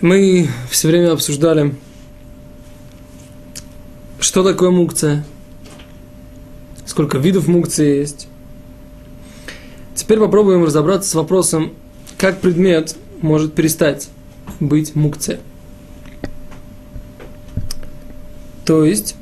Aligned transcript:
Мы 0.00 0.48
все 0.70 0.86
время 0.86 1.10
обсуждали, 1.10 1.74
что 4.20 4.44
такое 4.44 4.70
мукция, 4.70 5.24
сколько 6.86 7.18
видов 7.18 7.48
мукции 7.48 7.98
есть. 7.98 8.28
Теперь 9.96 10.20
попробуем 10.20 10.62
разобраться 10.62 11.10
с 11.10 11.14
вопросом, 11.14 11.72
как 12.16 12.40
предмет 12.40 12.94
может 13.22 13.54
перестать 13.54 14.08
быть 14.60 14.94
мукцией. 14.94 15.40
То 18.64 18.84
есть, 18.84 19.16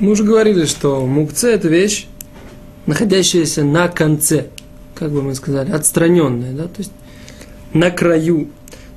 мы 0.00 0.10
уже 0.10 0.24
говорили, 0.24 0.64
что 0.64 1.06
мукция– 1.06 1.52
это 1.54 1.68
вещь, 1.68 2.08
находящаяся 2.86 3.62
на 3.62 3.86
конце, 3.86 4.48
как 4.96 5.12
бы 5.12 5.22
мы 5.22 5.36
сказали, 5.36 5.70
отстраненная, 5.70 6.54
да, 6.54 6.64
то 6.64 6.78
есть 6.78 6.92
на 7.72 7.92
краю 7.92 8.48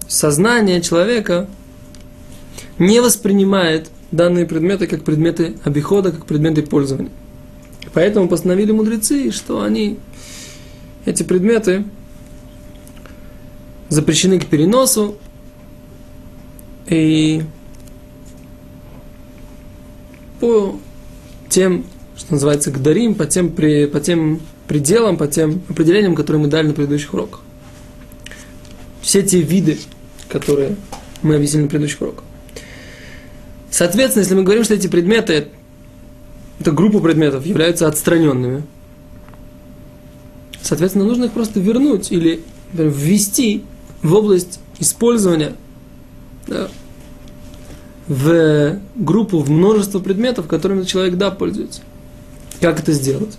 сознание 0.10 0.82
человека 0.82 1.48
не 2.80 3.00
воспринимает 3.00 3.90
данные 4.12 4.46
предметы 4.46 4.88
как 4.88 5.04
предметы 5.04 5.56
обихода, 5.64 6.12
как 6.12 6.26
предметы 6.26 6.64
пользования. 6.64 7.12
Поэтому 7.94 8.28
постановили 8.28 8.72
мудрецы, 8.72 9.32
что 9.32 9.62
они, 9.62 10.00
эти 11.06 11.24
предметы, 11.24 11.86
запрещены 13.88 14.40
к 14.40 14.48
переносу, 14.48 15.16
и 16.88 17.44
по 20.40 20.80
тем, 21.50 21.86
что 22.18 22.34
называется, 22.34 22.72
гдарим, 22.72 23.14
по 23.14 23.28
тем, 23.28 23.52
при, 23.52 23.86
по 23.86 24.00
тем 24.00 24.42
пределам, 24.68 25.18
по 25.18 25.28
тем 25.28 25.62
определениям, 25.70 26.16
которые 26.16 26.42
мы 26.42 26.48
дали 26.48 26.68
на 26.68 26.74
предыдущих 26.74 27.14
уроках. 27.14 27.42
Все 29.02 29.22
те 29.22 29.42
виды 29.42 29.78
которые 30.30 30.76
мы 31.22 31.36
объяснили 31.36 31.64
на 31.64 31.70
предыдущих 31.70 32.02
уроках. 32.02 32.24
Соответственно, 33.70 34.24
если 34.24 34.36
мы 34.36 34.44
говорим, 34.44 34.64
что 34.64 34.74
эти 34.74 34.88
предметы, 34.88 35.50
эта 36.60 36.72
группа 36.72 37.00
предметов 37.00 37.46
являются 37.46 37.88
отстраненными, 37.88 38.64
соответственно, 40.62 41.06
нужно 41.06 41.26
их 41.26 41.32
просто 41.32 41.60
вернуть 41.60 42.12
или 42.12 42.44
например, 42.72 42.94
ввести 42.94 43.64
в 44.02 44.14
область 44.14 44.60
использования 44.80 45.56
да, 46.48 46.70
в 48.08 48.80
группу, 48.96 49.40
в 49.40 49.50
множество 49.50 50.00
предметов, 50.00 50.48
которыми 50.48 50.84
человек 50.84 51.16
да 51.16 51.32
пользуется. 51.32 51.82
Как 52.60 52.80
это 52.80 52.92
сделать? 52.94 53.38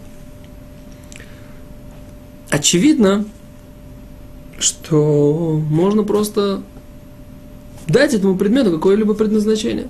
Очевидно, 2.51 3.25
что 4.59 5.61
можно 5.69 6.03
просто 6.03 6.63
дать 7.91 8.15
этому 8.15 8.37
предмету 8.37 8.71
какое-либо 8.73 9.15
предназначение. 9.15 9.89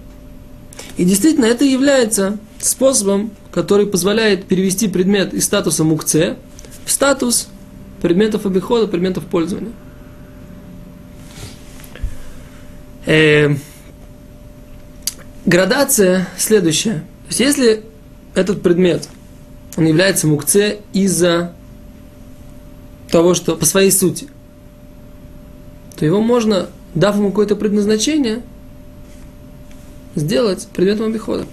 И 0.96 1.04
действительно, 1.04 1.46
это 1.46 1.64
является 1.64 2.38
способом, 2.58 3.30
который 3.52 3.86
позволяет 3.86 4.46
перевести 4.46 4.88
предмет 4.88 5.34
из 5.34 5.44
статуса 5.44 5.84
мукце 5.84 6.36
в 6.84 6.90
статус 6.90 7.48
предметов 8.02 8.46
обихода, 8.46 8.86
предметов 8.86 9.24
пользования. 9.24 9.72
Э, 13.06 13.54
градация 15.46 16.28
следующая. 16.36 16.94
То 16.94 17.28
есть, 17.28 17.40
если 17.40 17.82
этот 18.34 18.62
предмет, 18.62 19.08
он 19.76 19.86
является 19.86 20.26
мукце 20.26 20.78
из-за 20.92 21.54
того, 23.10 23.34
что 23.34 23.56
по 23.56 23.64
своей 23.64 23.90
сути, 23.90 24.28
то 25.96 26.05
его 26.05 26.20
можно 26.20 26.68
дав 26.95 27.17
ему 27.17 27.30
какое-то 27.30 27.56
предназначение, 27.56 28.42
сделать 30.14 30.67
предметом 30.74 31.06
обихода. 31.06 31.46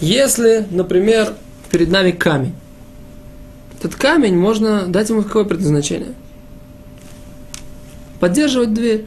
Если, 0.00 0.66
например, 0.70 1.34
перед 1.70 1.90
нами 1.90 2.10
камень, 2.10 2.54
этот 3.78 3.94
камень 3.94 4.36
можно 4.36 4.86
дать 4.86 5.08
ему 5.10 5.22
какое 5.22 5.44
предназначение? 5.44 6.14
Поддерживать 8.18 8.74
дверь. 8.74 9.06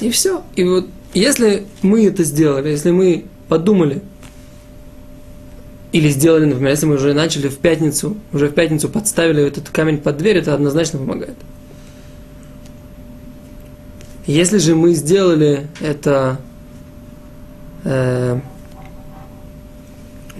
И 0.00 0.10
все. 0.10 0.42
И 0.54 0.64
вот 0.64 0.86
если 1.14 1.66
мы 1.82 2.06
это 2.06 2.24
сделали, 2.24 2.68
если 2.68 2.90
мы 2.90 3.24
подумали, 3.48 4.02
или 5.92 6.10
сделали, 6.10 6.44
например, 6.44 6.70
если 6.70 6.86
мы 6.86 6.96
уже 6.96 7.14
начали 7.14 7.48
в 7.48 7.56
пятницу, 7.58 8.16
уже 8.32 8.48
в 8.48 8.52
пятницу 8.52 8.88
подставили 8.88 9.46
этот 9.46 9.70
камень 9.70 9.98
под 9.98 10.18
дверь, 10.18 10.36
это 10.36 10.52
однозначно 10.52 10.98
помогает. 10.98 11.36
Если 14.26 14.58
же 14.58 14.74
мы 14.74 14.92
сделали 14.94 15.68
это 15.80 16.38
э, 17.84 18.40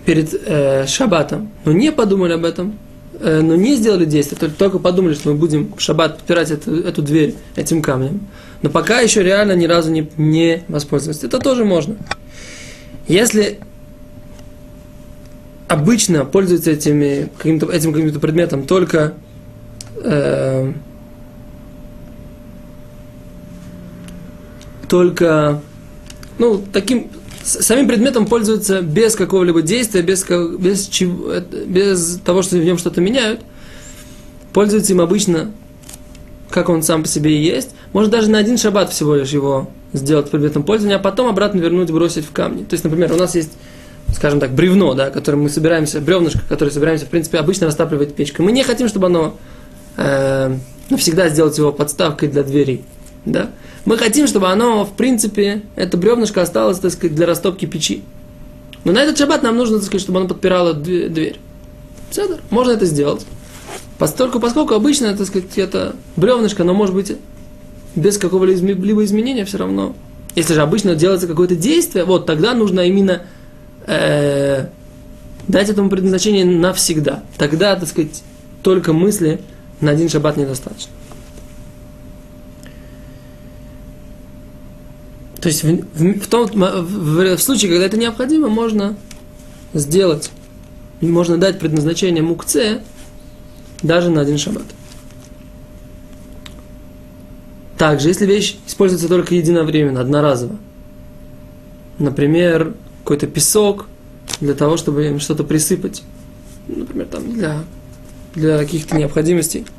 перед 0.04 0.34
э, 0.34 0.86
шаббатом, 0.86 1.50
но 1.64 1.72
не 1.72 1.92
подумали 1.92 2.32
об 2.32 2.44
этом, 2.44 2.78
э, 3.20 3.41
но 3.42 3.54
не 3.54 3.76
сделали 3.76 4.04
действие, 4.04 4.38
только, 4.41 4.56
только 4.56 4.78
подумали, 4.80 5.14
что 5.14 5.30
мы 5.30 5.36
будем 5.36 5.72
в 5.76 5.80
шаббат 5.80 6.16
подпирать 6.16 6.50
эту, 6.50 6.80
эту 6.80 7.02
дверь 7.02 7.36
этим 7.54 7.80
камнем, 7.80 8.26
но 8.62 8.70
пока 8.70 9.00
еще 9.00 9.22
реально 9.22 9.52
ни 9.52 9.66
разу 9.66 9.92
не, 9.92 10.10
не 10.16 10.64
воспользоваться. 10.66 11.26
Это 11.26 11.38
тоже 11.38 11.64
можно. 11.64 11.96
Если 13.06 13.60
обычно 15.69 16.25
пользуются 16.25 16.72
этими, 16.72 17.28
каким-то, 17.36 17.70
этим 17.70 17.92
каким-то 17.92 18.19
предметом 18.19 18.66
только 18.66 19.14
э, 20.02 20.72
только, 24.88 25.60
ну, 26.38 26.62
таким, 26.72 27.10
самим 27.42 27.88
предметом 27.88 28.26
пользуются 28.26 28.82
без 28.82 29.14
какого-либо 29.14 29.62
действия, 29.62 30.02
без, 30.02 30.24
без, 30.58 30.86
чего, 30.88 31.41
без 31.41 32.20
того, 32.24 32.42
что 32.42 32.56
в 32.56 32.64
нем 32.64 32.78
что-то 32.78 33.00
меняют, 33.00 33.41
пользуются 34.52 34.92
им 34.92 35.00
обычно, 35.00 35.52
как 36.50 36.69
он 36.69 36.82
сам 36.82 37.02
по 37.02 37.08
себе 37.08 37.36
и 37.36 37.42
есть. 37.42 37.70
Может 37.92 38.10
даже 38.10 38.30
на 38.30 38.38
один 38.38 38.58
шаббат 38.58 38.92
всего 38.92 39.14
лишь 39.14 39.30
его 39.30 39.69
сделать 39.92 40.30
предметом 40.30 40.62
пользования, 40.62 40.96
а 40.96 41.00
потом 41.00 41.28
обратно 41.28 41.58
вернуть, 41.58 41.91
бросить 41.91 42.25
в 42.25 42.32
камни. 42.32 42.64
То 42.64 42.75
есть, 42.75 42.84
например, 42.84 43.12
у 43.12 43.16
нас 43.16 43.34
есть, 43.34 43.52
скажем 44.14 44.41
так, 44.41 44.52
бревно, 44.52 44.94
да, 44.94 45.10
которое 45.10 45.38
мы 45.38 45.48
собираемся, 45.48 46.00
бревнышко, 46.00 46.41
которое 46.48 46.70
собираемся, 46.70 47.06
в 47.06 47.08
принципе, 47.08 47.38
обычно 47.38 47.66
растапливать 47.66 48.14
печкой. 48.14 48.44
Мы 48.44 48.52
не 48.52 48.62
хотим, 48.62 48.88
чтобы 48.88 49.06
оно 49.06 49.36
э, 49.96 50.56
навсегда 50.91 51.28
сделать 51.28 51.56
его 51.58 51.72
подставкой 51.72 52.28
для 52.28 52.42
дверей. 52.42 52.84
Да? 53.26 53.50
Мы 53.84 53.98
хотим, 53.98 54.26
чтобы 54.26 54.48
оно, 54.48 54.84
в 54.84 54.92
принципе, 54.94 55.62
это 55.75 55.97
бревнышко 55.97 56.41
осталось, 56.42 56.78
так 56.78 56.92
сказать, 56.92 57.14
для 57.14 57.26
растопки 57.26 57.66
печи. 57.66 58.03
Но 58.84 58.92
на 58.92 59.00
этот 59.00 59.19
шаббат 59.19 59.42
нам 59.42 59.56
нужно, 59.56 59.76
так 59.76 59.87
сказать, 59.87 60.03
чтобы 60.03 60.20
оно 60.20 60.28
подпирало 60.28 60.72
дверь. 60.72 61.38
Все, 62.10 62.38
можно 62.50 62.70
это 62.70 62.87
сделать. 62.87 63.26
Поскольку, 63.98 64.41
поскольку 64.41 64.75
обычно, 64.75 65.16
так 65.16 65.26
сказать, 65.26 65.56
это 65.59 65.97
бревнышко, 66.16 66.64
но 66.64 66.72
может 66.72 66.94
быть 66.94 67.16
без 67.97 68.19
какого-либо 68.19 69.04
изменения 69.04 69.44
все 69.44 69.58
равно. 69.58 69.94
Если 70.34 70.54
же 70.54 70.62
обычно 70.62 70.94
делается 70.94 71.26
какое-то 71.26 71.56
действие, 71.56 72.04
вот 72.04 72.26
тогда 72.26 72.54
нужно 72.54 72.81
именно 72.81 73.22
э, 73.87 74.66
дать 75.48 75.70
этому 75.70 75.88
предназначение 75.88 76.44
навсегда. 76.44 77.22
Тогда, 77.38 77.75
так 77.75 77.88
сказать, 77.88 78.22
только 78.62 78.93
мысли 78.93 79.41
на 79.81 79.93
один 79.93 80.08
шаббат 80.08 80.37
недостаточно. 80.37 80.93
То 85.46 85.50
есть 85.50 85.62
в, 85.62 85.68
в, 85.68 86.20
в, 86.22 86.26
том, 86.26 86.46
в, 86.50 87.37
в 87.37 87.38
случае, 87.38 87.70
когда 87.70 87.87
это 87.87 87.96
необходимо, 87.96 88.48
можно 88.48 88.96
сделать, 89.75 90.32
можно 91.00 91.38
дать 91.38 91.60
предназначение 91.60 92.20
мукце 92.20 92.82
даже 93.81 94.10
на 94.10 94.22
один 94.22 94.38
шаббат. 94.38 94.64
Также, 97.78 98.08
если 98.08 98.26
вещь 98.26 98.56
используется 98.66 99.06
только 99.06 99.37
единовременно, 99.37 100.00
одноразово, 100.00 100.56
например, 102.00 102.75
какой-то 103.04 103.28
песок 103.28 103.87
для 104.40 104.54
того, 104.54 104.76
чтобы 104.76 105.06
им 105.06 105.20
что-то 105.20 105.44
присыпать, 105.44 106.02
например, 106.66 107.06
там 107.06 107.32
для, 107.32 107.62
для 108.34 108.58
каких-то 108.58 108.96
необходимостей– 108.96 109.64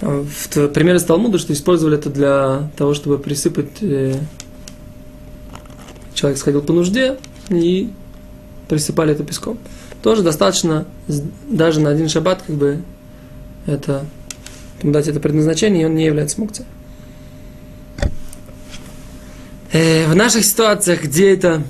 в 0.00 0.68
пример 0.68 0.96
из 0.96 1.04
Талмуда, 1.04 1.38
что 1.38 1.52
использовали 1.52 1.96
это 1.96 2.10
для 2.10 2.70
того, 2.76 2.94
чтобы 2.94 3.18
присыпать... 3.18 3.80
Э, 3.80 4.14
человек 6.14 6.38
сходил 6.38 6.62
по 6.62 6.72
нужде 6.72 7.18
и 7.50 7.90
присыпали 8.68 9.12
это 9.12 9.24
песком. 9.24 9.58
Тоже 10.02 10.22
достаточно, 10.22 10.86
даже 11.48 11.80
на 11.80 11.90
один 11.90 12.08
шаббат, 12.08 12.42
как 12.46 12.56
бы, 12.56 12.82
это, 13.66 14.06
дать 14.82 15.08
это 15.08 15.20
предназначение, 15.20 15.82
и 15.82 15.86
он 15.86 15.94
не 15.94 16.04
является 16.04 16.40
мукцией. 16.40 16.68
Э, 19.72 20.06
в 20.06 20.14
наших 20.14 20.44
ситуациях, 20.44 21.04
где 21.04 21.32
это 21.32 21.62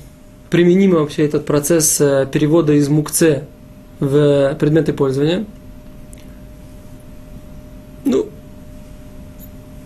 применимо 0.50 0.99
вообще 0.99 1.25
этот 1.25 1.46
процесс 1.46 2.00
э, 2.00 2.29
перевода 2.31 2.72
из 2.72 2.88
мукце 2.88 3.44
в 4.00 4.56
предметы 4.58 4.93
пользования– 4.93 5.44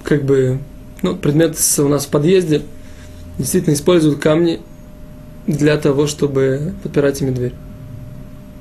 как 0.03 0.25
бы, 0.25 0.59
ну, 1.03 1.17
предмет 1.17 1.57
у 1.79 1.89
нас 1.89 2.07
в 2.07 2.09
подъезде 2.09 2.63
действительно 3.39 3.75
используют 3.75 4.21
камни 4.21 4.61
для 5.47 5.77
того, 5.77 6.07
чтобы 6.07 6.75
подпирать 6.83 7.21
ими 7.23 7.31
дверь. 7.31 7.55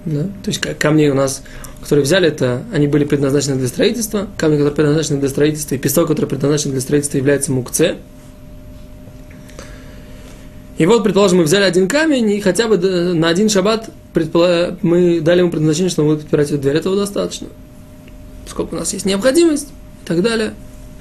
Да? 0.05 0.23
То 0.23 0.47
есть 0.47 0.61
камни 0.79 1.07
у 1.07 1.13
нас, 1.13 1.43
которые 1.81 2.03
взяли, 2.03 2.27
это 2.27 2.63
они 2.73 2.87
были 2.87 3.03
предназначены 3.03 3.57
для 3.57 3.67
строительства, 3.67 4.27
камни, 4.37 4.55
которые 4.55 4.75
предназначены 4.75 5.19
для 5.19 5.29
строительства, 5.29 5.75
и 5.75 5.77
песок, 5.77 6.07
который 6.07 6.27
предназначен 6.27 6.71
для 6.71 6.81
строительства, 6.81 7.17
является 7.17 7.51
мукце. 7.51 7.97
И 10.77 10.85
вот, 10.85 11.03
предположим, 11.03 11.39
мы 11.39 11.43
взяли 11.43 11.63
один 11.63 11.89
камень, 11.89 12.31
и 12.31 12.39
хотя 12.39 12.69
бы 12.69 12.77
на 12.77 13.27
один 13.27 13.49
шаббат 13.49 13.89
мы 14.81 15.19
дали 15.19 15.39
ему 15.39 15.51
предназначение, 15.51 15.89
что 15.89 16.03
он 16.03 16.09
будет 16.09 16.21
подпирать 16.21 16.51
эту 16.51 16.61
дверь. 16.61 16.77
Этого 16.77 16.95
достаточно. 16.95 17.47
Сколько 18.49 18.73
у 18.73 18.77
нас 18.77 18.93
есть 18.93 19.05
необходимость 19.05 19.67
и 20.03 20.07
так 20.07 20.23
далее. 20.23 20.53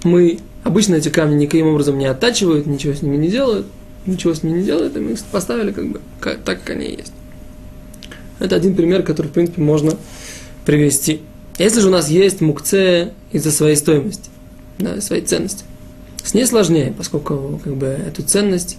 Мы 0.05 0.39
обычно 0.65 0.97
эти 0.97 1.09
камни 1.09 1.35
никаким 1.35 1.69
образом 1.69 1.99
не 1.99 2.07
оттачивают, 2.07 2.67
ничего 2.67 2.93
с 2.93 3.01
ними 3.01 3.17
не 3.17 3.29
делают, 3.29 3.67
ничего 4.05 4.35
с 4.35 4.43
ними 4.43 4.59
не 4.59 4.65
делают, 4.65 4.97
и 4.97 5.01
мы 5.01 5.13
их 5.13 5.25
поставили 5.25 5.73
как 5.73 5.89
бы 5.89 6.01
как, 6.21 6.39
так, 6.43 6.61
как 6.61 6.77
они 6.77 6.91
есть. 6.91 7.13
Это 8.39 8.55
один 8.55 8.77
пример, 8.77 9.03
который, 9.03 9.29
в 9.29 9.33
принципе, 9.33 9.63
можно 9.63 9.97
привести. 10.65 11.23
Если 11.59 11.81
же 11.81 11.89
у 11.89 11.91
нас 11.91 12.09
есть 12.09 12.41
мукце 12.41 13.13
из-за 13.33 13.51
своей 13.51 13.77
стоимости, 13.77 14.31
да, 14.79 15.01
своей 15.01 15.23
ценности, 15.23 15.65
с 16.23 16.35
ней 16.35 16.47
сложнее, 16.47 16.95
поскольку 16.97 17.61
как 17.65 17.75
бы, 17.75 17.87
эту 17.87 18.23
ценность 18.23 18.77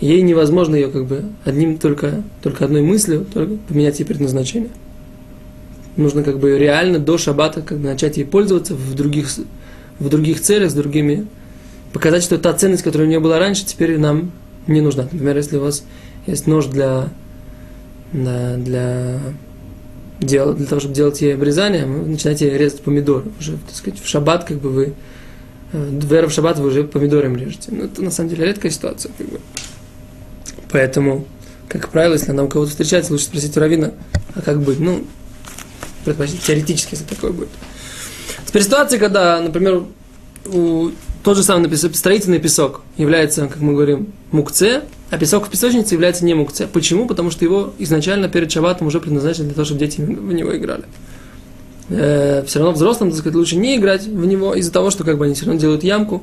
ей 0.00 0.20
невозможно 0.20 0.76
ее 0.76 0.88
как 0.88 1.06
бы 1.06 1.24
одним 1.44 1.78
только, 1.78 2.22
только 2.42 2.66
одной 2.66 2.82
мыслью 2.82 3.26
только 3.32 3.56
поменять 3.66 3.98
ей 3.98 4.04
предназначение. 4.04 4.70
Нужно 5.98 6.22
как 6.22 6.38
бы 6.38 6.56
реально 6.56 7.00
до 7.00 7.18
шаббата 7.18 7.60
как 7.60 7.78
бы 7.78 7.88
начать 7.88 8.16
ей 8.16 8.24
пользоваться 8.24 8.74
в 8.74 8.94
других, 8.94 9.28
в 9.98 10.08
других 10.08 10.40
целях, 10.40 10.70
с 10.70 10.74
другими. 10.74 11.26
Показать, 11.92 12.22
что 12.22 12.38
та 12.38 12.52
ценность, 12.52 12.84
которая 12.84 13.06
у 13.06 13.10
нее 13.10 13.18
была 13.18 13.38
раньше, 13.38 13.66
теперь 13.66 13.98
нам 13.98 14.30
не 14.68 14.80
нужна. 14.80 15.02
Например, 15.02 15.36
если 15.36 15.56
у 15.56 15.60
вас 15.60 15.82
есть 16.26 16.46
нож 16.46 16.66
для, 16.66 17.08
для, 18.12 18.56
для, 18.56 19.20
дел, 20.20 20.54
для 20.54 20.66
того, 20.66 20.80
чтобы 20.80 20.94
делать 20.94 21.20
ей 21.20 21.34
обрезание, 21.34 21.84
вы 21.84 22.08
начинаете 22.08 22.56
резать 22.56 22.80
помидоры. 22.80 23.24
Уже, 23.40 23.54
так 23.66 23.74
сказать, 23.74 24.00
в 24.00 24.06
шаббат 24.06 24.44
как 24.44 24.58
бы 24.58 24.70
вы 24.70 24.94
в 25.72 26.26
в 26.26 26.30
шаббат 26.30 26.60
вы 26.60 26.68
уже 26.68 26.84
помидором 26.84 27.36
режете. 27.36 27.70
Но 27.72 27.78
ну, 27.78 27.84
это 27.84 28.02
на 28.02 28.10
самом 28.10 28.30
деле 28.30 28.46
редкая 28.46 28.70
ситуация. 28.70 29.10
Как 29.18 29.28
бы. 29.28 29.40
Поэтому, 30.70 31.26
как 31.66 31.88
правило, 31.88 32.12
если 32.14 32.32
нам 32.32 32.48
кого-то 32.48 32.70
встречается, 32.70 33.12
лучше 33.12 33.26
спросить 33.26 33.56
у 33.56 33.60
Равина, 33.60 33.92
а 34.34 34.42
как 34.42 34.62
быть? 34.62 34.78
Ну, 34.78 35.04
предпочтительно, 36.08 36.46
теоретически, 36.46 36.94
если 36.94 37.04
такое 37.04 37.32
будет. 37.32 37.48
Теперь 38.46 38.62
ситуация, 38.62 38.98
когда, 38.98 39.40
например, 39.40 39.84
у, 40.46 40.90
тот 41.22 41.36
же 41.36 41.42
самый 41.42 41.74
строительный 41.76 42.38
песок 42.38 42.82
является, 42.96 43.46
как 43.46 43.60
мы 43.60 43.74
говорим, 43.74 44.12
мукце, 44.30 44.82
а 45.10 45.18
песок 45.18 45.46
в 45.46 45.50
песочнице 45.50 45.94
является 45.94 46.24
не 46.24 46.34
мукце. 46.34 46.66
Почему? 46.66 47.06
Потому 47.06 47.30
что 47.30 47.44
его 47.44 47.72
изначально 47.78 48.28
перед 48.28 48.50
шабатом 48.50 48.86
уже 48.86 49.00
предназначили 49.00 49.44
для 49.44 49.54
того, 49.54 49.64
чтобы 49.64 49.80
дети 49.80 50.00
в 50.00 50.32
него 50.32 50.56
играли. 50.56 50.84
Э, 51.90 52.44
все 52.46 52.58
равно 52.58 52.74
взрослым, 52.74 53.10
так 53.10 53.18
сказать, 53.18 53.36
лучше 53.36 53.56
не 53.56 53.76
играть 53.76 54.04
в 54.04 54.26
него 54.26 54.54
из-за 54.54 54.72
того, 54.72 54.90
что 54.90 55.04
как 55.04 55.18
бы 55.18 55.24
они 55.24 55.34
все 55.34 55.46
равно 55.46 55.60
делают 55.60 55.82
ямку 55.82 56.22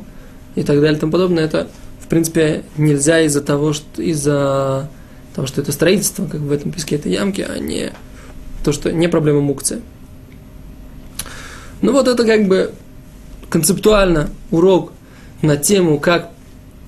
и 0.56 0.64
так 0.64 0.80
далее 0.80 0.98
и 0.98 1.00
тому 1.00 1.12
подобное. 1.12 1.46
Это 1.46 1.68
в 2.06 2.08
принципе, 2.08 2.64
нельзя 2.78 3.22
из-за 3.22 3.42
того, 3.42 3.74
что 3.74 4.00
из-за 4.00 4.88
того, 5.34 5.48
что 5.48 5.62
это 5.62 5.72
строительство, 5.72 6.28
как 6.28 6.40
в 6.40 6.52
этом 6.52 6.72
песке 6.72 6.98
это 6.98 7.10
ямки, 7.10 7.42
а 7.42 7.58
не 7.58 7.94
то, 8.66 8.74
что 8.74 8.92
не 8.92 9.08
проблема 9.08 9.42
мукции. 9.42 9.82
Ну 11.82 11.94
вот 11.94 12.08
это 12.08 12.26
как 12.26 12.48
бы 12.48 12.74
концептуально 13.50 14.30
урок 14.52 14.92
на 15.42 15.56
тему, 15.56 16.00
как 16.00 16.32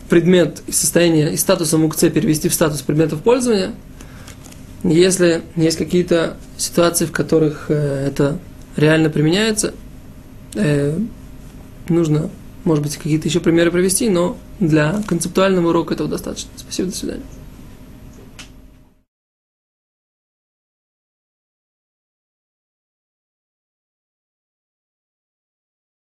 предмет 0.09 0.61
из 0.67 0.77
состояния, 0.77 1.31
из 1.31 1.41
статуса 1.41 1.77
мукце 1.77 2.09
перевести 2.09 2.49
в 2.49 2.53
статус 2.53 2.81
предметов 2.81 3.21
пользования. 3.21 3.73
Если 4.83 5.41
есть 5.55 5.77
какие-то 5.77 6.37
ситуации, 6.57 7.05
в 7.05 7.11
которых 7.11 7.65
э, 7.69 8.07
это 8.07 8.37
реально 8.75 9.09
применяется, 9.09 9.73
э, 10.55 10.97
нужно 11.89 12.29
может 12.67 12.83
быть, 12.83 12.97
какие-то 12.97 13.27
еще 13.27 13.39
примеры 13.39 13.71
привести, 13.71 14.09
но 14.09 14.37
для 14.59 15.01
концептуального 15.07 15.69
урока 15.69 15.93
этого 15.93 16.09
достаточно. 16.09 16.49
Спасибо, 16.57 16.89
до 16.89 16.95
свидания. 16.95 17.23